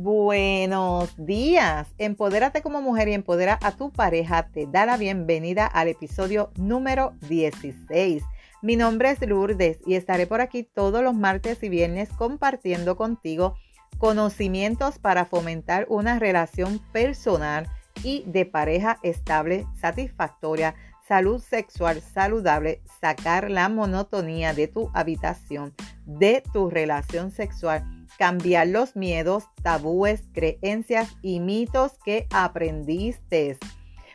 Buenos 0.00 1.12
días. 1.16 1.88
Empodérate 1.98 2.62
como 2.62 2.80
mujer 2.80 3.08
y 3.08 3.14
empodera 3.14 3.58
a 3.60 3.72
tu 3.72 3.90
pareja. 3.90 4.46
Te 4.46 4.68
da 4.68 4.86
la 4.86 4.96
bienvenida 4.96 5.66
al 5.66 5.88
episodio 5.88 6.52
número 6.54 7.14
16. 7.28 8.22
Mi 8.62 8.76
nombre 8.76 9.10
es 9.10 9.20
Lourdes 9.26 9.80
y 9.84 9.94
estaré 9.94 10.28
por 10.28 10.40
aquí 10.40 10.62
todos 10.62 11.02
los 11.02 11.16
martes 11.16 11.64
y 11.64 11.68
viernes 11.68 12.10
compartiendo 12.10 12.96
contigo 12.96 13.56
conocimientos 13.98 15.00
para 15.00 15.24
fomentar 15.24 15.84
una 15.88 16.20
relación 16.20 16.78
personal 16.92 17.66
y 18.04 18.22
de 18.24 18.46
pareja 18.46 19.00
estable, 19.02 19.66
satisfactoria, 19.80 20.76
salud 21.08 21.42
sexual 21.42 22.02
saludable, 22.02 22.82
sacar 23.00 23.50
la 23.50 23.68
monotonía 23.68 24.54
de 24.54 24.68
tu 24.68 24.92
habitación, 24.94 25.74
de 26.06 26.44
tu 26.52 26.70
relación 26.70 27.32
sexual 27.32 27.97
cambiar 28.18 28.66
los 28.66 28.96
miedos, 28.96 29.44
tabúes, 29.62 30.24
creencias 30.34 31.16
y 31.22 31.40
mitos 31.40 31.92
que 32.04 32.26
aprendiste. 32.30 33.56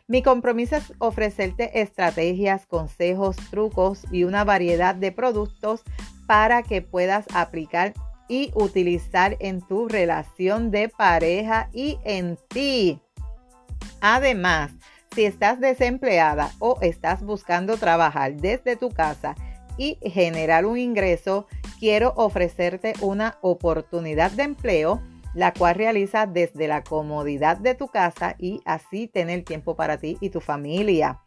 Mi 0.08 0.22
compromiso 0.22 0.76
es 0.76 0.94
ofrecerte 1.00 1.82
estrategias, 1.82 2.68
consejos, 2.68 3.38
trucos 3.50 4.06
y 4.12 4.26
una 4.26 4.44
variedad 4.44 4.94
de 4.94 5.14
productos 5.14 5.84
para 6.28 6.62
que 6.62 6.82
puedas 6.82 7.26
aplicar 7.34 7.94
y 8.28 8.52
utilizar 8.56 9.38
en 9.40 9.62
tu 9.62 9.88
relación 9.88 10.72
de 10.72 10.90
pareja 10.90 11.70
y 11.74 11.98
en 12.04 12.38
ti. 12.50 13.00
Además, 14.02 14.72
si 15.16 15.26
estás 15.26 15.60
desempleada 15.60 16.52
o 16.60 16.78
estás 16.82 17.24
buscando 17.24 17.78
trabajar 17.78 18.34
desde 18.36 18.76
tu 18.76 18.90
casa 18.90 19.36
y 19.78 19.98
generar 20.04 20.66
un 20.66 20.78
ingreso, 20.78 21.48
quiero 21.80 22.14
ofrecerte 22.16 22.94
una 23.02 23.38
oportunidad 23.42 24.32
de 24.32 24.44
empleo, 24.44 25.02
la 25.34 25.54
cual 25.54 25.76
realizas 25.76 26.32
desde 26.32 26.68
la 26.68 26.84
comodidad 26.84 27.58
de 27.58 27.76
tu 27.76 27.88
casa 27.88 28.36
y 28.38 28.62
así 28.66 29.08
tener 29.08 29.44
tiempo 29.44 29.76
para 29.76 29.98
ti 29.98 30.18
y 30.22 30.30
tu 30.30 30.42
familia. 30.42 31.22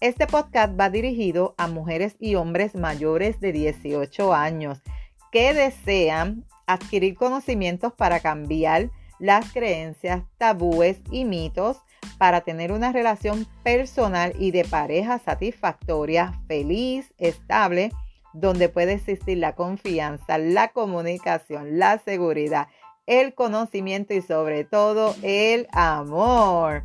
Este 0.00 0.26
podcast 0.26 0.78
va 0.78 0.90
dirigido 0.90 1.54
a 1.56 1.68
mujeres 1.68 2.16
y 2.18 2.34
hombres 2.34 2.74
mayores 2.74 3.40
de 3.40 3.52
18 3.52 4.34
años 4.34 4.82
que 5.30 5.54
desean 5.54 6.44
adquirir 6.66 7.14
conocimientos 7.14 7.92
para 7.92 8.20
cambiar 8.20 8.90
las 9.18 9.52
creencias, 9.52 10.24
tabúes 10.38 10.98
y 11.10 11.24
mitos 11.24 11.78
para 12.18 12.42
tener 12.42 12.72
una 12.72 12.92
relación 12.92 13.46
personal 13.62 14.32
y 14.38 14.50
de 14.50 14.64
pareja 14.64 15.18
satisfactoria, 15.18 16.32
feliz, 16.46 17.12
estable 17.18 17.90
donde 18.34 18.68
puede 18.68 18.94
existir 18.94 19.38
la 19.38 19.54
confianza, 19.54 20.38
la 20.38 20.68
comunicación, 20.68 21.78
la 21.78 21.98
seguridad, 21.98 22.68
el 23.06 23.34
conocimiento 23.34 24.12
y 24.12 24.20
sobre 24.20 24.64
todo 24.64 25.14
el 25.22 25.68
amor. 25.72 26.84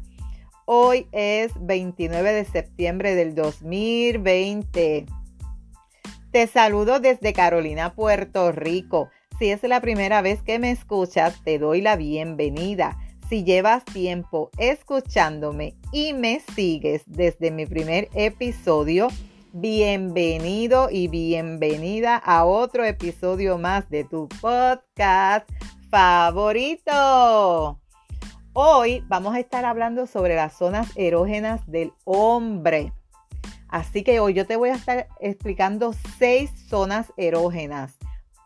Hoy 0.65 1.07
es 1.11 1.51
29 1.59 2.31
de 2.31 2.45
septiembre 2.45 3.15
del 3.15 3.33
2020. 3.33 5.07
Te 6.31 6.47
saludo 6.47 6.99
desde 6.99 7.33
Carolina, 7.33 7.95
Puerto 7.95 8.51
Rico. 8.51 9.09
Si 9.39 9.49
es 9.49 9.63
la 9.63 9.81
primera 9.81 10.21
vez 10.21 10.43
que 10.43 10.59
me 10.59 10.69
escuchas, 10.69 11.41
te 11.43 11.57
doy 11.57 11.81
la 11.81 11.95
bienvenida. 11.95 12.97
Si 13.29 13.43
llevas 13.43 13.85
tiempo 13.85 14.49
escuchándome 14.57 15.75
y 15.91 16.13
me 16.13 16.39
sigues 16.55 17.03
desde 17.05 17.51
mi 17.51 17.67
primer 17.67 18.09
episodio, 18.15 19.09
bienvenido 19.53 20.89
y 20.89 21.09
bienvenida 21.09 22.17
a 22.17 22.45
otro 22.45 22.83
episodio 22.85 23.59
más 23.59 23.87
de 23.91 24.03
tu 24.03 24.27
podcast 24.41 25.47
favorito. 25.91 27.79
Hoy 28.53 29.03
vamos 29.07 29.35
a 29.35 29.39
estar 29.39 29.63
hablando 29.63 30.07
sobre 30.07 30.35
las 30.35 30.57
zonas 30.57 30.89
erógenas 30.95 31.61
del 31.67 31.93
hombre. 32.05 32.93
Así 33.67 34.01
que 34.01 34.19
hoy 34.19 34.33
yo 34.33 34.47
te 34.47 34.55
voy 34.55 34.69
a 34.69 34.75
estar 34.75 35.07
explicando 35.19 35.93
seis 36.17 36.49
zonas 36.67 37.13
erógenas. 37.15 37.95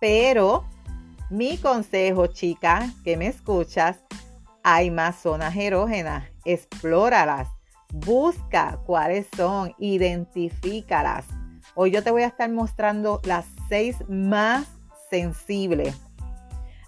Pero 0.01 0.65
mi 1.29 1.57
consejo, 1.57 2.27
chica, 2.27 2.91
que 3.05 3.15
me 3.15 3.27
escuchas, 3.27 4.03
hay 4.63 4.91
más 4.91 5.17
zonas 5.17 5.55
erógenas. 5.55 6.25
Explóralas 6.45 7.47
Busca 7.93 8.79
cuáles 8.87 9.27
son, 9.37 9.75
identifícalas. 9.77 11.27
Hoy 11.75 11.91
yo 11.91 12.03
te 12.03 12.09
voy 12.09 12.23
a 12.23 12.27
estar 12.27 12.49
mostrando 12.49 13.21
las 13.23 13.45
seis 13.69 13.97
más 14.09 14.67
sensibles. 15.11 15.95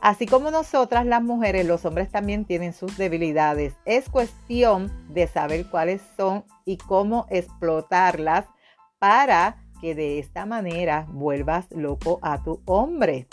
Así 0.02 0.26
como 0.26 0.50
nosotras 0.50 1.06
las 1.06 1.22
mujeres, 1.22 1.68
los 1.68 1.86
hombres 1.86 2.10
también 2.10 2.44
tienen 2.44 2.74
sus 2.74 2.98
debilidades. 2.98 3.76
Es 3.86 4.10
cuestión 4.10 4.92
de 5.10 5.28
saber 5.28 5.70
cuáles 5.70 6.02
son 6.18 6.44
y 6.66 6.78
cómo 6.78 7.28
explotarlas 7.30 8.46
para 8.98 9.64
que 9.80 9.94
de 9.94 10.18
esta 10.18 10.48
manera 10.48 11.06
vuelvas 11.10 11.68
loco 11.70 12.18
a 12.24 12.42
tu 12.42 12.64
hombre. 12.66 13.28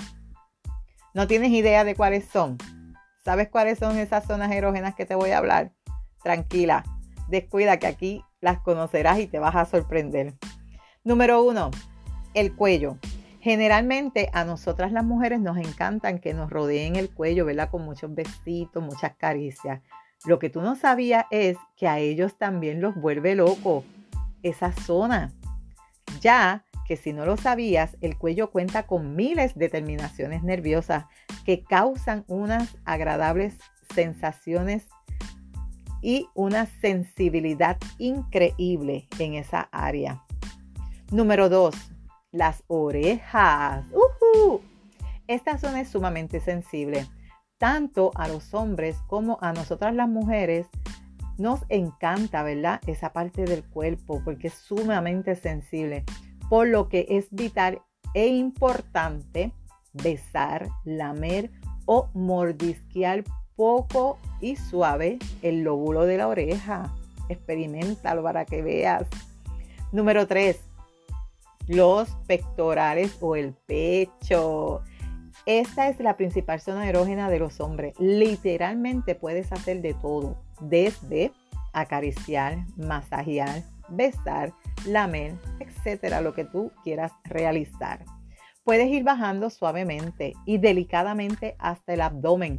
¿No 1.14 1.26
tienes 1.26 1.52
idea 1.52 1.84
de 1.84 1.94
cuáles 1.94 2.26
son? 2.26 2.58
¿Sabes 3.24 3.48
cuáles 3.48 3.78
son 3.78 3.98
esas 3.98 4.24
zonas 4.24 4.50
erógenas 4.52 4.94
que 4.94 5.06
te 5.06 5.14
voy 5.14 5.30
a 5.30 5.38
hablar? 5.38 5.72
Tranquila, 6.22 6.84
Descuida 7.32 7.78
que 7.78 7.86
aquí 7.86 8.22
las 8.42 8.58
conocerás 8.58 9.18
y 9.18 9.26
te 9.26 9.38
vas 9.38 9.56
a 9.56 9.64
sorprender. 9.64 10.34
Número 11.02 11.42
uno, 11.42 11.70
el 12.34 12.54
cuello. 12.54 12.98
Generalmente 13.40 14.28
a 14.34 14.44
nosotras 14.44 14.92
las 14.92 15.02
mujeres 15.02 15.40
nos 15.40 15.56
encantan 15.56 16.18
que 16.18 16.34
nos 16.34 16.50
rodeen 16.50 16.94
el 16.96 17.08
cuello, 17.08 17.46
¿verdad? 17.46 17.70
Con 17.70 17.86
muchos 17.86 18.14
besitos, 18.14 18.82
muchas 18.82 19.16
caricias. 19.16 19.80
Lo 20.26 20.38
que 20.38 20.50
tú 20.50 20.60
no 20.60 20.76
sabías 20.76 21.24
es 21.30 21.56
que 21.74 21.88
a 21.88 21.98
ellos 22.00 22.36
también 22.36 22.82
los 22.82 22.94
vuelve 22.94 23.34
loco 23.34 23.82
esa 24.42 24.72
zona. 24.72 25.32
Ya 26.20 26.66
que 26.86 26.96
si 26.96 27.12
no 27.12 27.26
lo 27.26 27.36
sabías, 27.36 27.96
el 28.00 28.18
cuello 28.18 28.50
cuenta 28.50 28.86
con 28.86 29.16
miles 29.16 29.54
de 29.54 29.68
terminaciones 29.68 30.42
nerviosas 30.42 31.06
que 31.44 31.62
causan 31.62 32.24
unas 32.28 32.76
agradables 32.84 33.56
sensaciones 33.94 34.88
y 36.02 36.26
una 36.34 36.66
sensibilidad 36.66 37.78
increíble 37.98 39.08
en 39.18 39.34
esa 39.34 39.68
área. 39.70 40.24
Número 41.10 41.48
dos, 41.48 41.74
las 42.32 42.64
orejas. 42.66 43.84
Esta 45.28 45.58
zona 45.58 45.80
es 45.80 45.88
sumamente 45.88 46.40
sensible. 46.40 47.06
Tanto 47.58 48.10
a 48.16 48.26
los 48.26 48.54
hombres 48.54 48.96
como 49.06 49.38
a 49.40 49.52
nosotras 49.52 49.94
las 49.94 50.08
mujeres 50.08 50.66
nos 51.38 51.60
encanta, 51.68 52.42
¿verdad? 52.42 52.80
Esa 52.86 53.12
parte 53.12 53.44
del 53.44 53.64
cuerpo 53.64 54.20
porque 54.24 54.48
es 54.48 54.54
sumamente 54.54 55.36
sensible. 55.36 56.04
Por 56.52 56.68
lo 56.68 56.90
que 56.90 57.06
es 57.08 57.28
vital 57.30 57.80
e 58.12 58.26
importante 58.26 59.52
besar, 59.94 60.68
lamer 60.84 61.50
o 61.86 62.10
mordisquear 62.12 63.24
poco 63.56 64.18
y 64.38 64.56
suave 64.56 65.18
el 65.40 65.62
lóbulo 65.62 66.04
de 66.04 66.18
la 66.18 66.28
oreja. 66.28 66.94
Experimentalo 67.30 68.22
para 68.22 68.44
que 68.44 68.60
veas. 68.60 69.06
Número 69.92 70.26
3. 70.26 70.60
Los 71.68 72.10
pectorales 72.26 73.16
o 73.22 73.34
el 73.34 73.54
pecho. 73.54 74.82
Esta 75.46 75.88
es 75.88 76.00
la 76.00 76.18
principal 76.18 76.60
zona 76.60 76.86
erógena 76.86 77.30
de 77.30 77.38
los 77.38 77.60
hombres. 77.60 77.98
Literalmente 77.98 79.14
puedes 79.14 79.50
hacer 79.52 79.80
de 79.80 79.94
todo, 79.94 80.36
desde 80.60 81.32
acariciar, 81.72 82.66
masajear, 82.76 83.62
besar, 83.92 84.52
lamer, 84.86 85.34
etcétera, 85.60 86.20
lo 86.20 86.34
que 86.34 86.44
tú 86.44 86.72
quieras 86.82 87.12
realizar. 87.24 88.04
Puedes 88.64 88.88
ir 88.88 89.04
bajando 89.04 89.50
suavemente 89.50 90.34
y 90.46 90.58
delicadamente 90.58 91.56
hasta 91.58 91.94
el 91.94 92.00
abdomen 92.00 92.58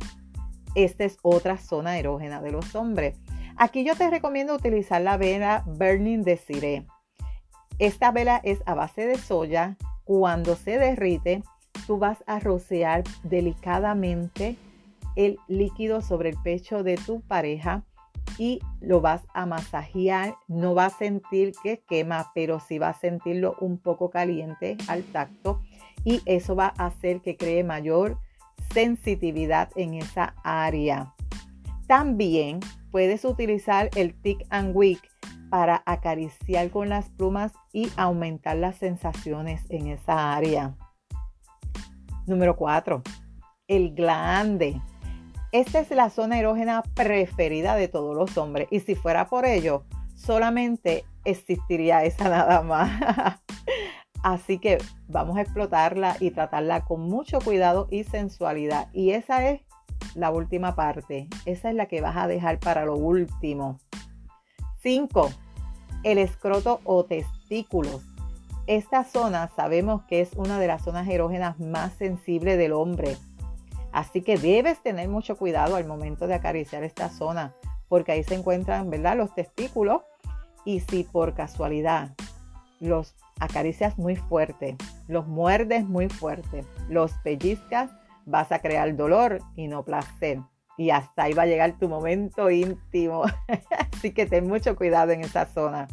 esta 0.75 1.04
es 1.04 1.18
otra 1.22 1.57
zona 1.57 1.98
erógena 2.00 2.42
de 2.42 2.52
los 2.52 2.75
hombres. 2.75 3.19
Aquí 3.57 3.84
yo 3.84 3.96
te 3.96 4.10
recomiendo 4.10 4.56
utilizar 4.56 5.02
la 5.02 5.18
vela 5.18 5.63
Burning 5.68 6.24
Desiree. 6.24 6.86
Esta 7.78 8.12
vela 8.12 8.42
es 8.44 8.63
a 8.66 8.74
base 8.74 9.06
de 9.06 9.18
soya. 9.18 9.78
Cuando 10.04 10.56
se 10.56 10.80
derrite, 10.80 11.44
tú 11.86 12.00
vas 12.00 12.24
a 12.25 12.40
rociar 12.40 13.04
delicadamente 13.24 14.57
el 15.16 15.38
líquido 15.48 16.02
sobre 16.02 16.30
el 16.30 16.38
pecho 16.44 16.84
de 16.84 16.96
tu 16.96 17.22
pareja 17.22 17.84
y 18.38 18.59
lo 18.80 19.01
vas 19.01 19.21
a 19.33 19.45
masajear. 19.45 20.35
No 20.47 20.75
va 20.75 20.85
a 20.85 20.89
sentir 20.89 21.53
que 21.63 21.83
quema, 21.88 22.31
pero 22.33 22.59
sí 22.59 22.80
va 22.80 22.89
a 22.89 23.00
sentirlo 23.00 23.56
un 23.59 23.77
poco 23.77 24.09
caliente 24.09 24.77
al 24.88 25.03
tacto 25.03 25.62
y 26.03 26.21
eso 26.25 26.56
va 26.56 26.74
a 26.77 26.88
hacer 26.88 27.21
que 27.21 27.38
cree 27.38 27.63
mayor 27.63 28.19
sensitividad 28.74 29.69
en 29.75 29.95
esa 29.95 30.35
área. 30.44 31.13
También 31.88 32.59
puedes 32.91 33.25
utilizar 33.25 33.89
el 33.95 34.13
Tick 34.21 34.45
and 34.50 34.75
Wick 34.75 35.01
para 35.50 35.83
acariciar 35.85 36.71
con 36.71 36.89
las 36.89 37.09
plumas 37.09 37.53
y 37.71 37.91
aumentar 37.95 38.57
las 38.57 38.77
sensaciones 38.77 39.63
en 39.69 39.88
esa 39.88 40.33
área. 40.35 40.75
Número 42.25 42.56
4. 42.56 43.03
El 43.68 43.94
glande. 43.94 44.81
Esta 45.54 45.82
es 45.82 45.92
la 45.92 46.10
zona 46.10 46.40
erógena 46.40 46.82
preferida 46.96 47.76
de 47.76 47.88
todos 47.88 48.16
los 48.16 48.36
hombres 48.40 48.68
y 48.72 48.80
si 48.80 48.96
fuera 48.96 49.28
por 49.28 49.46
ello, 49.46 49.84
solamente 50.16 51.06
existiría 51.26 52.04
esa 52.04 52.28
nada 52.28 52.64
más. 52.64 53.40
Así 54.24 54.58
que 54.58 54.80
vamos 55.08 55.38
a 55.38 55.42
explotarla 55.42 56.18
y 56.20 56.32
tratarla 56.32 56.84
con 56.86 57.02
mucho 57.02 57.38
cuidado 57.40 57.88
y 57.92 58.04
sensualidad. 58.04 58.88
Y 58.94 59.12
esa 59.12 59.48
es 59.48 59.62
la 60.16 60.32
última 60.32 60.74
parte. 60.74 61.28
Esa 61.46 61.70
es 61.70 61.76
la 61.76 61.86
que 61.86 62.02
vas 62.02 62.18
a 62.18 62.26
dejar 62.26 62.60
para 62.60 62.84
lo 62.86 62.96
último. 62.96 63.78
5. 64.82 65.30
El 66.02 66.18
escroto 66.18 66.82
o 66.84 67.06
testículos. 67.06 68.02
Esta 68.66 69.04
zona 69.04 69.52
sabemos 69.56 70.02
que 70.06 70.22
es 70.22 70.32
una 70.34 70.58
de 70.58 70.66
las 70.66 70.84
zonas 70.84 71.08
erógenas 71.08 71.60
más 71.60 71.94
sensibles 71.94 72.58
del 72.58 72.74
hombre. 72.74 73.18
Así 73.94 74.24
que 74.24 74.38
debes 74.38 74.81
tener 74.81 75.07
mucho 75.07 75.38
cuidado 75.38 75.75
al 75.75 75.86
momento 75.86 76.25
de 76.25 76.34
acariciar 76.34 76.84
esta 76.84 77.10
zona, 77.10 77.54
porque 77.88 78.12
ahí 78.12 78.24
se 78.24 78.34
encuentran, 78.34 78.90
¿verdad? 78.90 79.16
Los 79.16 79.34
testículos. 79.36 80.01
Y 80.66 80.80
si 80.80 81.04
por 81.04 81.36
casualidad 81.36 82.16
los 82.80 83.16
acaricias 83.40 83.98
muy 83.98 84.16
fuerte, 84.16 84.78
los 85.07 85.28
muerdes 85.28 85.86
muy 85.86 86.10
fuerte, 86.10 86.66
los 86.90 87.13
pellizcas, 87.24 87.92
vas 88.25 88.51
a 88.51 88.60
crear 88.60 88.95
dolor 88.95 89.40
y 89.56 89.68
no 89.68 89.86
placer. 89.86 90.40
Y 90.75 90.90
hasta 90.90 91.24
ahí 91.24 91.34
va 91.34 91.44
a 91.44 91.48
llegar 91.48 91.78
tu 91.78 91.88
momento 91.88 92.50
íntimo. 92.50 93.25
Así 93.94 94.12
que 94.12 94.25
ten 94.25 94.48
mucho 94.48 94.75
cuidado 94.75 95.12
en 95.12 95.22
esa 95.22 95.45
zona. 95.45 95.88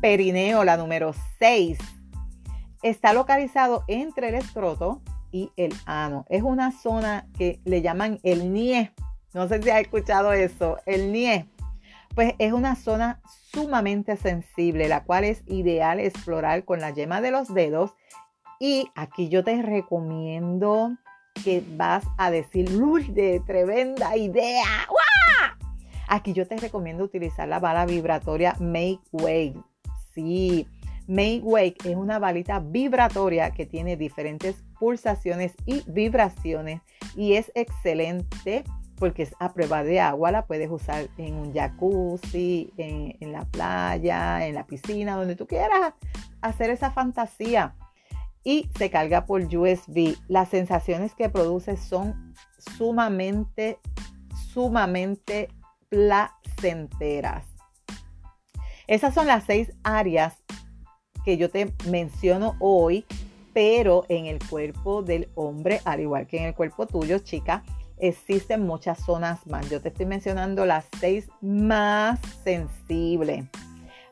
Perineo, 0.00 0.64
la 0.64 0.76
número 0.76 1.12
6. 1.38 1.78
Está 2.82 3.12
localizado 3.12 3.84
entre 3.86 4.30
el 4.30 4.34
escroto 4.34 5.02
y 5.30 5.50
el 5.56 5.74
ano. 5.86 6.24
Es 6.28 6.42
una 6.42 6.72
zona 6.72 7.26
que 7.36 7.60
le 7.64 7.82
llaman 7.82 8.18
el 8.22 8.52
nie. 8.52 8.92
No 9.34 9.48
sé 9.48 9.62
si 9.62 9.70
has 9.70 9.80
escuchado 9.80 10.32
eso, 10.32 10.78
el 10.86 11.12
nie. 11.12 11.48
Pues 12.14 12.34
es 12.38 12.52
una 12.52 12.74
zona 12.74 13.20
sumamente 13.52 14.16
sensible, 14.16 14.88
la 14.88 15.04
cual 15.04 15.24
es 15.24 15.42
ideal 15.46 16.00
explorar 16.00 16.64
con 16.64 16.80
la 16.80 16.90
yema 16.90 17.20
de 17.20 17.30
los 17.30 17.52
dedos. 17.52 17.94
Y 18.58 18.90
aquí 18.96 19.28
yo 19.28 19.44
te 19.44 19.62
recomiendo 19.62 20.96
que 21.44 21.62
vas 21.76 22.04
a 22.16 22.30
decir, 22.30 22.68
de 22.68 23.40
tremenda 23.46 24.16
idea! 24.16 24.64
Aquí 26.08 26.32
yo 26.32 26.48
te 26.48 26.56
recomiendo 26.56 27.04
utilizar 27.04 27.46
la 27.48 27.60
bala 27.60 27.84
vibratoria 27.84 28.56
Make 28.58 29.00
Wake. 29.12 29.62
Sí, 30.14 30.66
Make 31.06 31.42
Wake 31.42 31.76
es 31.84 31.96
una 31.96 32.18
balita 32.18 32.60
vibratoria 32.60 33.50
que 33.50 33.66
tiene 33.66 33.96
diferentes 33.96 34.64
pulsaciones 34.78 35.54
y 35.66 35.82
vibraciones 35.86 36.80
y 37.16 37.34
es 37.34 37.50
excelente 37.54 38.64
porque 38.98 39.22
es 39.22 39.34
a 39.38 39.52
prueba 39.52 39.82
de 39.82 40.00
agua, 40.00 40.30
la 40.30 40.46
puedes 40.46 40.70
usar 40.70 41.08
en 41.16 41.34
un 41.34 41.54
jacuzzi, 41.54 42.72
en, 42.76 43.32
la 43.32 43.44
playa, 43.44 44.46
en 44.46 44.54
la 44.54 44.66
piscina, 44.66 45.16
donde 45.16 45.36
tú 45.36 45.46
quieras 45.46 45.94
hacer 46.40 46.70
esa 46.70 46.90
fantasía. 46.90 47.74
Y 48.44 48.70
se 48.76 48.90
carga 48.90 49.26
por 49.26 49.42
USB. 49.42 50.16
Las 50.26 50.48
sensaciones 50.48 51.14
que 51.14 51.28
produce 51.28 51.76
son 51.76 52.34
sumamente, 52.76 53.78
sumamente 54.52 55.48
placenteras. 55.88 57.44
Esas 58.86 59.14
son 59.14 59.26
las 59.26 59.44
seis 59.44 59.72
áreas 59.82 60.34
que 61.24 61.36
yo 61.36 61.50
te 61.50 61.74
menciono 61.90 62.56
hoy, 62.58 63.04
pero 63.58 64.04
en 64.08 64.26
el 64.26 64.38
cuerpo 64.38 65.02
del 65.02 65.30
hombre, 65.34 65.80
al 65.84 65.98
igual 65.98 66.28
que 66.28 66.38
en 66.38 66.44
el 66.44 66.54
cuerpo 66.54 66.86
tuyo, 66.86 67.18
chica, 67.18 67.64
existen 67.96 68.64
muchas 68.64 69.04
zonas 69.04 69.44
más. 69.48 69.68
Yo 69.68 69.82
te 69.82 69.88
estoy 69.88 70.06
mencionando 70.06 70.64
las 70.64 70.86
seis 71.00 71.28
más 71.40 72.20
sensibles. 72.44 73.46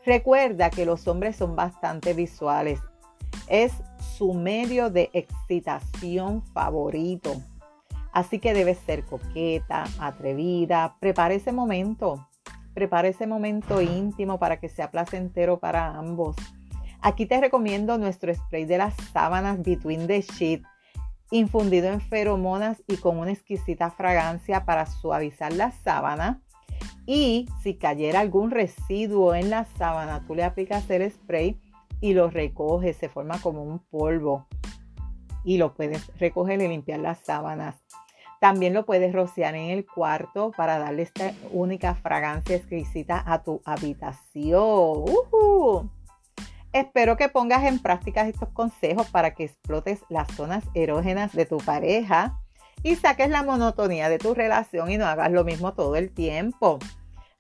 Recuerda 0.05 0.69
que 0.71 0.85
los 0.85 1.07
hombres 1.07 1.37
son 1.37 1.55
bastante 1.55 2.13
visuales. 2.13 2.81
Es 3.47 3.73
su 4.17 4.35
medio 4.35 4.91
de 4.91 5.11
excitación 5.13 6.43
favorito. 6.53 7.41
Así 8.13 8.41
que 8.41 8.53
debes 8.53 8.79
ser 8.79 9.05
coqueta, 9.05 9.85
atrevida. 10.01 10.97
Prepara 10.99 11.35
ese 11.35 11.53
momento. 11.53 12.27
Prepara 12.75 13.07
ese 13.07 13.29
momento 13.29 13.81
íntimo 13.81 14.41
para 14.41 14.59
que 14.59 14.69
sea 14.69 14.91
placentero 14.91 15.61
para 15.61 15.95
ambos. 15.95 16.35
Aquí 17.07 17.25
te 17.25 17.41
recomiendo 17.41 17.99
nuestro 17.99 18.35
spray 18.35 18.65
de 18.65 18.79
las 18.79 18.97
sábanas 19.13 19.63
Between 19.63 20.09
the 20.09 20.23
Sheet 20.23 20.65
infundido 21.31 21.87
en 21.87 22.01
feromonas 22.01 22.83
y 22.89 22.97
con 22.97 23.21
una 23.21 23.31
exquisita 23.31 23.93
fragancia 23.93 24.65
para 24.65 24.87
suavizar 24.87 25.53
la 25.53 25.71
sábana. 25.71 26.43
Y 27.07 27.49
si 27.63 27.77
cayera 27.77 28.19
algún 28.19 28.51
residuo 28.51 29.37
en 29.37 29.51
la 29.51 29.67
sábana, 29.79 30.25
tú 30.27 30.35
le 30.35 30.43
aplicas 30.43 30.91
el 30.91 31.09
spray 31.09 31.61
y 32.01 32.13
lo 32.13 32.29
recoges, 32.29 32.97
se 32.97 33.09
forma 33.09 33.41
como 33.41 33.63
un 33.63 33.79
polvo. 33.79 34.49
Y 35.45 35.59
lo 35.59 35.75
puedes 35.75 36.11
recoger 36.19 36.61
y 36.61 36.67
limpiar 36.67 36.99
las 36.99 37.21
sábanas. 37.21 37.77
También 38.41 38.75
lo 38.75 38.85
puedes 38.85 39.13
rociar 39.13 39.55
en 39.55 39.71
el 39.71 39.87
cuarto 39.87 40.51
para 40.57 40.81
darle 40.81 41.03
esta 41.03 41.33
única 41.53 41.95
fragancia 41.95 42.57
exquisita 42.57 43.23
a 43.25 43.45
tu 43.45 43.63
habitación. 43.65 45.05
Espero 46.73 47.17
que 47.17 47.29
pongas 47.29 47.65
en 47.65 47.79
práctica 47.79 48.29
estos 48.29 48.51
consejos 48.51 49.09
para 49.11 49.35
que 49.35 49.45
explotes 49.45 50.01
las 50.09 50.29
zonas 50.35 50.65
erógenas 50.75 51.33
de 51.33 51.47
tu 51.47 51.59
pareja 51.59 52.39
y 52.83 52.97
saques 52.97 53.31
la 53.31 53.43
monotonía 53.43 54.09
de 54.09 54.19
tu 54.19 54.35
relación 54.35 54.91
y 54.91 54.99
no 54.99 55.07
hagas 55.07 55.33
lo 55.33 55.45
mismo 55.45 55.73
todo 55.73 55.97
el 55.97 56.13
tiempo. 56.13 56.79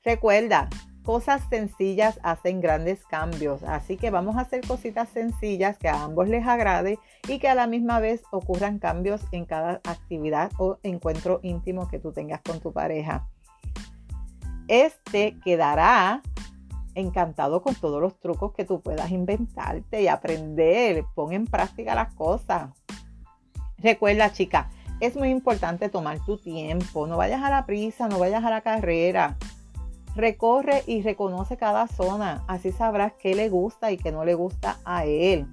Recuerda, 0.04 0.68
cosas 1.04 1.42
sencillas 1.48 2.18
hacen 2.22 2.60
grandes 2.60 3.04
cambios, 3.06 3.62
así 3.62 3.96
que 3.96 4.10
vamos 4.10 4.36
a 4.36 4.40
hacer 4.40 4.66
cositas 4.66 5.08
sencillas 5.08 5.78
que 5.78 5.88
a 5.88 6.02
ambos 6.02 6.28
les 6.28 6.46
agrade 6.46 6.98
y 7.28 7.38
que 7.38 7.48
a 7.48 7.54
la 7.54 7.66
misma 7.66 8.00
vez 8.00 8.22
ocurran 8.32 8.78
cambios 8.78 9.22
en 9.32 9.44
cada 9.44 9.80
actividad 9.84 10.50
o 10.58 10.78
encuentro 10.82 11.40
íntimo 11.42 11.88
que 11.88 12.00
tú 12.00 12.12
tengas 12.12 12.40
con 12.42 12.60
tu 12.60 12.72
pareja. 12.72 13.28
Este 14.66 15.38
quedará 15.44 16.22
encantado 16.96 17.62
con 17.62 17.74
todos 17.74 18.00
los 18.00 18.18
trucos 18.18 18.52
que 18.52 18.64
tú 18.64 18.80
puedas 18.80 19.10
inventarte 19.10 20.02
y 20.02 20.08
aprender. 20.08 21.04
Pon 21.14 21.32
en 21.32 21.46
práctica 21.46 21.94
las 21.94 22.12
cosas. 22.14 22.70
Recuerda, 23.78 24.32
chica, 24.32 24.70
es 24.98 25.14
muy 25.14 25.28
importante 25.28 25.88
tomar 25.88 26.18
tu 26.24 26.38
tiempo. 26.38 27.06
No 27.06 27.16
vayas 27.16 27.42
a 27.42 27.50
la 27.50 27.66
prisa, 27.66 28.08
no 28.08 28.18
vayas 28.18 28.42
a 28.42 28.50
la 28.50 28.62
carrera. 28.62 29.36
Recorre 30.14 30.82
y 30.86 31.02
reconoce 31.02 31.58
cada 31.58 31.86
zona. 31.86 32.42
Así 32.48 32.72
sabrás 32.72 33.12
qué 33.12 33.34
le 33.34 33.50
gusta 33.50 33.92
y 33.92 33.98
qué 33.98 34.10
no 34.10 34.24
le 34.24 34.34
gusta 34.34 34.78
a 34.84 35.04
él. 35.04 35.46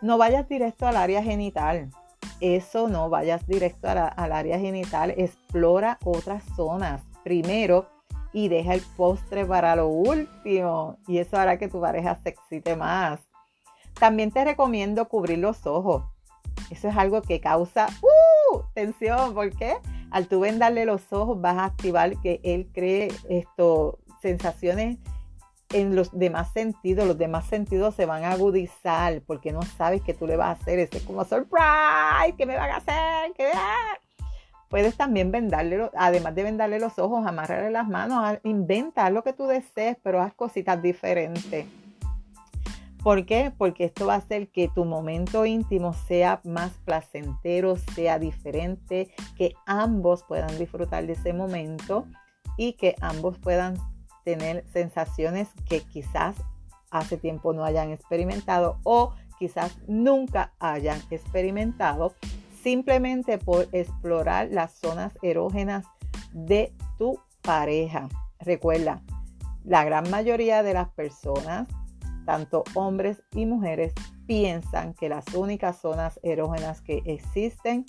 No 0.00 0.16
vayas 0.16 0.48
directo 0.48 0.86
al 0.86 0.96
área 0.96 1.22
genital. 1.22 1.90
Eso 2.40 2.88
no 2.88 3.10
vayas 3.10 3.46
directo 3.46 3.88
al 3.88 4.32
área 4.32 4.58
genital. 4.58 5.10
Explora 5.10 5.98
otras 6.04 6.42
zonas. 6.56 7.02
Primero, 7.22 7.86
y 8.34 8.48
deja 8.48 8.74
el 8.74 8.82
postre 8.96 9.46
para 9.46 9.76
lo 9.76 9.86
último. 9.86 10.98
Y 11.06 11.18
eso 11.18 11.38
hará 11.38 11.56
que 11.56 11.68
tu 11.68 11.80
pareja 11.80 12.18
se 12.22 12.30
excite 12.30 12.76
más. 12.76 13.20
También 13.98 14.32
te 14.32 14.44
recomiendo 14.44 15.08
cubrir 15.08 15.38
los 15.38 15.66
ojos. 15.66 16.02
Eso 16.68 16.88
es 16.88 16.96
algo 16.96 17.22
que 17.22 17.40
causa 17.40 17.86
uh, 18.02 18.62
tensión. 18.74 19.34
porque 19.34 19.76
Al 20.10 20.26
tú 20.26 20.40
vendarle 20.40 20.84
los 20.84 21.12
ojos 21.12 21.40
vas 21.40 21.56
a 21.56 21.64
activar 21.66 22.20
que 22.20 22.40
él 22.42 22.68
cree 22.74 23.08
esto, 23.28 24.00
sensaciones 24.20 24.98
en 25.72 25.94
los 25.94 26.10
demás 26.18 26.52
sentidos. 26.52 27.06
Los 27.06 27.18
demás 27.18 27.46
sentidos 27.46 27.94
se 27.94 28.04
van 28.04 28.24
a 28.24 28.32
agudizar 28.32 29.22
porque 29.28 29.52
no 29.52 29.62
sabes 29.62 30.02
qué 30.02 30.12
tú 30.12 30.26
le 30.26 30.36
vas 30.36 30.48
a 30.48 30.60
hacer. 30.60 30.80
Ese 30.80 30.98
es 30.98 31.04
como 31.04 31.24
surprise, 31.24 32.34
¿qué 32.36 32.46
me 32.46 32.56
van 32.56 32.70
a 32.70 32.76
hacer? 32.78 33.32
¿Qué? 33.36 33.52
Puedes 34.74 34.96
también 34.96 35.30
vendarle, 35.30 35.88
además 35.96 36.34
de 36.34 36.42
vendarle 36.42 36.80
los 36.80 36.98
ojos, 36.98 37.24
amarrarle 37.24 37.70
las 37.70 37.86
manos, 37.86 38.40
inventa 38.42 39.08
lo 39.08 39.22
que 39.22 39.32
tú 39.32 39.46
desees, 39.46 39.96
pero 40.02 40.20
haz 40.20 40.34
cositas 40.34 40.82
diferentes. 40.82 41.66
¿Por 43.00 43.24
qué? 43.24 43.52
Porque 43.56 43.84
esto 43.84 44.06
va 44.06 44.14
a 44.14 44.16
hacer 44.16 44.48
que 44.48 44.66
tu 44.66 44.84
momento 44.84 45.46
íntimo 45.46 45.92
sea 45.92 46.40
más 46.42 46.72
placentero, 46.84 47.76
sea 47.76 48.18
diferente, 48.18 49.14
que 49.36 49.54
ambos 49.64 50.24
puedan 50.24 50.58
disfrutar 50.58 51.06
de 51.06 51.12
ese 51.12 51.32
momento 51.32 52.08
y 52.56 52.72
que 52.72 52.96
ambos 53.00 53.38
puedan 53.38 53.76
tener 54.24 54.64
sensaciones 54.72 55.50
que 55.68 55.82
quizás 55.82 56.34
hace 56.90 57.16
tiempo 57.16 57.52
no 57.52 57.64
hayan 57.64 57.92
experimentado 57.92 58.80
o 58.82 59.12
quizás 59.38 59.78
nunca 59.86 60.52
hayan 60.58 61.00
experimentado 61.10 62.12
simplemente 62.64 63.38
por 63.38 63.68
explorar 63.72 64.48
las 64.50 64.72
zonas 64.72 65.16
erógenas 65.22 65.84
de 66.32 66.72
tu 66.98 67.20
pareja. 67.42 68.08
Recuerda, 68.40 69.02
la 69.64 69.84
gran 69.84 70.10
mayoría 70.10 70.62
de 70.62 70.74
las 70.74 70.88
personas, 70.88 71.68
tanto 72.24 72.64
hombres 72.74 73.22
y 73.32 73.44
mujeres, 73.44 73.92
piensan 74.26 74.94
que 74.94 75.10
las 75.10 75.26
únicas 75.34 75.78
zonas 75.78 76.18
erógenas 76.22 76.80
que 76.80 77.02
existen 77.04 77.84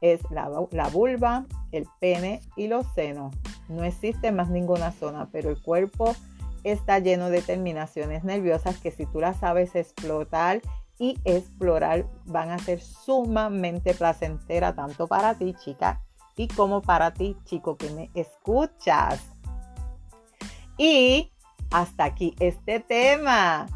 es 0.00 0.20
la, 0.30 0.48
vulva, 0.88 1.46
el 1.72 1.86
pene 1.98 2.40
y 2.56 2.68
los 2.68 2.86
senos. 2.94 3.34
No 3.68 3.82
existe 3.84 4.30
más 4.30 4.48
ninguna 4.48 4.92
zona, 4.92 5.28
pero 5.30 5.50
el 5.50 5.60
cuerpo 5.60 6.14
está 6.62 7.00
lleno 7.00 7.30
de 7.30 7.42
terminaciones 7.42 8.22
nerviosas 8.22 8.78
que 8.78 8.92
si 8.92 9.06
tú 9.06 9.20
las 9.20 9.38
sabes 9.38 9.74
explotar 9.74 10.60
y 11.00 11.18
explorar 11.24 12.06
van 12.26 12.50
a 12.50 12.58
ser 12.58 12.80
sumamente 12.80 13.94
placenteras 13.94 14.76
tanto 14.76 15.08
para 15.08 15.34
ti 15.34 15.54
chica 15.54 16.02
y 16.36 16.46
como 16.46 16.82
para 16.82 17.12
ti 17.12 17.36
chico 17.44 17.78
que 17.78 17.90
me 17.90 18.10
escuchas. 18.14 19.20
Y 20.76 21.32
hasta 21.70 22.04
aquí 22.04 22.34
este 22.38 22.80
tema. 22.80 23.66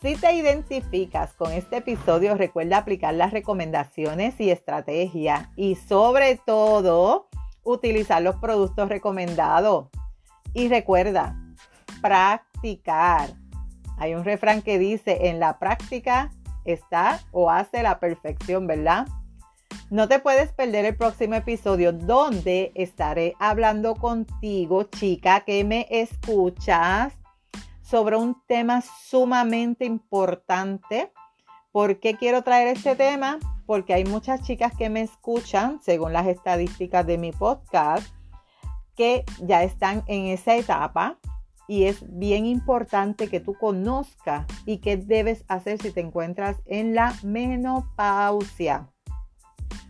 Si 0.00 0.16
te 0.16 0.32
identificas 0.32 1.32
con 1.34 1.52
este 1.52 1.76
episodio, 1.76 2.36
recuerda 2.36 2.78
aplicar 2.78 3.14
las 3.14 3.30
recomendaciones 3.30 4.40
y 4.40 4.50
estrategias 4.50 5.48
y 5.54 5.76
sobre 5.76 6.36
todo 6.44 7.28
utilizar 7.62 8.20
los 8.22 8.34
productos 8.36 8.88
recomendados. 8.88 9.86
Y 10.52 10.68
recuerda, 10.68 11.36
practicar. 12.00 13.30
Hay 13.98 14.14
un 14.14 14.24
refrán 14.24 14.62
que 14.62 14.80
dice, 14.80 15.28
en 15.28 15.38
la 15.38 15.60
práctica 15.60 16.32
está 16.64 17.20
o 17.32 17.50
hace 17.50 17.82
la 17.82 17.98
perfección, 17.98 18.66
¿verdad? 18.66 19.06
No 19.90 20.08
te 20.08 20.18
puedes 20.20 20.52
perder 20.52 20.84
el 20.84 20.96
próximo 20.96 21.34
episodio 21.34 21.92
donde 21.92 22.72
estaré 22.74 23.34
hablando 23.38 23.94
contigo, 23.94 24.84
chica, 24.84 25.40
que 25.40 25.64
me 25.64 25.86
escuchas 25.90 27.12
sobre 27.82 28.16
un 28.16 28.40
tema 28.46 28.80
sumamente 28.80 29.84
importante. 29.84 31.12
¿Por 31.72 32.00
qué 32.00 32.16
quiero 32.16 32.42
traer 32.42 32.68
este 32.68 32.96
tema? 32.96 33.38
Porque 33.66 33.94
hay 33.94 34.04
muchas 34.04 34.42
chicas 34.42 34.72
que 34.76 34.88
me 34.88 35.02
escuchan, 35.02 35.80
según 35.82 36.12
las 36.12 36.26
estadísticas 36.26 37.06
de 37.06 37.18
mi 37.18 37.32
podcast, 37.32 38.06
que 38.96 39.24
ya 39.40 39.62
están 39.62 40.04
en 40.06 40.26
esa 40.26 40.56
etapa 40.56 41.18
y 41.68 41.84
es 41.84 42.04
bien 42.08 42.46
importante 42.46 43.28
que 43.28 43.40
tú 43.40 43.54
conozcas 43.54 44.46
y 44.66 44.78
qué 44.78 44.96
debes 44.96 45.44
hacer 45.48 45.80
si 45.80 45.90
te 45.90 46.00
encuentras 46.00 46.56
en 46.66 46.94
la 46.94 47.14
menopausia. 47.22 48.88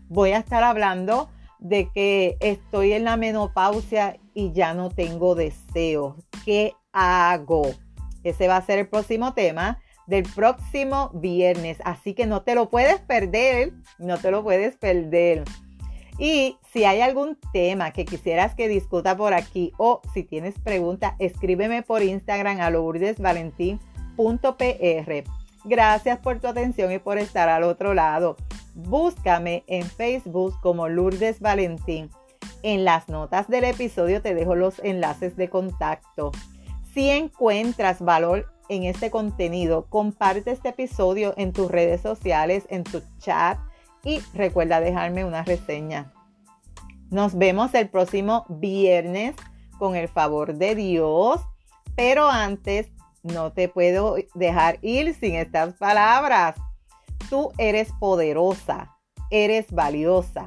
Voy 0.09 0.33
a 0.33 0.39
estar 0.39 0.63
hablando 0.63 1.31
de 1.59 1.91
que 1.93 2.37
estoy 2.41 2.93
en 2.93 3.05
la 3.05 3.17
menopausia 3.17 4.19
y 4.35 4.53
ya 4.53 4.75
no 4.75 4.91
tengo 4.91 5.35
deseos. 5.35 6.17
¿Qué 6.45 6.75
hago? 6.93 7.63
Ese 8.25 8.49
va 8.49 8.57
a 8.57 8.67
ser 8.67 8.79
el 8.79 8.89
próximo 8.89 9.33
tema 9.33 9.81
del 10.07 10.25
próximo 10.25 11.11
viernes. 11.15 11.79
Así 11.85 12.15
que 12.15 12.27
no 12.27 12.43
te 12.43 12.55
lo 12.55 12.69
puedes 12.69 13.01
perder. 13.01 13.73
No 13.99 14.19
te 14.19 14.31
lo 14.31 14.43
puedes 14.43 14.77
perder. 14.77 15.45
Y 16.23 16.57
si 16.73 16.85
hay 16.85 17.01
algún 17.01 17.37
tema 17.53 17.91
que 17.91 18.05
quisieras 18.05 18.55
que 18.55 18.69
discuta 18.69 19.17
por 19.17 19.35
aquí 19.35 19.73
o 19.77 20.01
si 20.15 20.23
tienes 20.23 20.57
pregunta, 20.57 21.17
escríbeme 21.19 21.83
por 21.83 22.01
Instagram 22.01 22.61
a 22.61 22.71
lourdesvalentín.pr. 22.71 25.25
Gracias 25.65 26.19
por 26.21 26.39
tu 26.39 26.47
atención 26.47 26.93
y 26.93 27.01
por 27.01 27.19
estar 27.19 27.49
al 27.49 27.65
otro 27.65 27.93
lado. 27.93 28.37
Búscame 28.73 29.65
en 29.67 29.83
Facebook 29.83 30.61
como 30.61 30.89
Lourdes 30.89 31.41
Valentín. 31.41 32.09
En 32.63 32.85
las 32.85 33.09
notas 33.09 33.49
del 33.49 33.65
episodio 33.65 34.23
te 34.23 34.37
dejo 34.37 34.55
los 34.55 34.79
enlaces 34.85 35.35
de 35.35 35.51
contacto. 35.51 36.31
Si 36.95 37.11
encuentras 37.11 38.01
valor 38.01 38.47
en 38.69 38.85
este 38.85 39.11
contenido, 39.11 39.87
comparte 39.89 40.53
este 40.53 40.69
episodio 40.69 41.35
en 41.37 41.53
tus 41.53 41.69
redes 41.69 42.01
sociales, 42.01 42.65
en 42.71 42.85
tu 42.85 43.03
chat 43.19 43.59
y 44.05 44.21
recuerda 44.35 44.81
dejarme 44.81 45.25
una 45.25 45.43
reseña. 45.43 46.13
Nos 47.11 47.37
vemos 47.37 47.75
el 47.75 47.89
próximo 47.89 48.47
viernes 48.49 49.37
con 49.79 49.97
el 49.97 50.09
favor 50.09 50.55
de 50.55 50.75
Dios, 50.75 51.41
pero 51.97 52.29
antes 52.29 52.91
no 53.23 53.53
te 53.53 53.69
puedo 53.69 54.17
dejar 54.35 54.79
ir 54.83 55.15
sin 55.15 55.35
estas 55.35 55.75
palabras. 55.75 56.57
Tú 57.29 57.53
eres 57.59 57.93
poderosa, 58.01 58.97
eres 59.31 59.71
valiosa, 59.71 60.47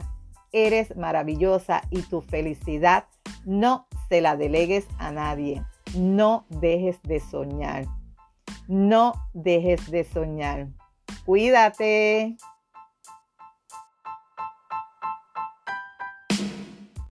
eres 0.52 0.96
maravillosa 0.96 1.82
y 1.90 2.02
tu 2.02 2.22
felicidad 2.22 3.06
no 3.46 3.88
se 4.10 4.22
la 4.22 4.36
delegues 4.36 4.88
a 4.98 5.12
nadie 5.12 5.64
no 5.96 6.46
dejes 6.50 7.02
de 7.04 7.20
soñar. 7.20 7.86
No 8.68 9.14
dejes 9.34 9.90
de 9.90 10.04
soñar. 10.04 10.68
Cuídate. 11.26 12.38